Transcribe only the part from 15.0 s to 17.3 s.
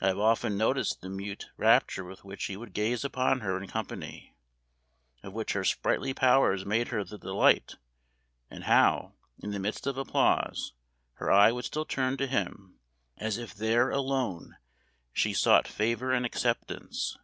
she sought favor and acceptance.